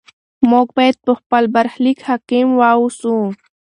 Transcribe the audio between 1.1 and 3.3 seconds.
خپل برخلیک حاکم واوسو.